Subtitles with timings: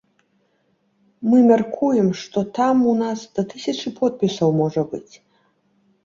[1.33, 5.13] Мы мяркуем, што там у нас да тысячы подпісаў можа быць.